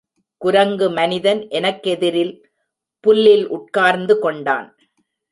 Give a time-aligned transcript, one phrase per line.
[0.41, 2.33] குரங்கு மனிதன் எனக்கெதிரில்
[3.03, 4.67] புல்லில் உட்கார்ந்து கொண்டான்.